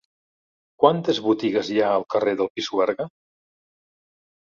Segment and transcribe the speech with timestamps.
[0.83, 3.11] Quines botigues hi ha al carrer del Pisuerga?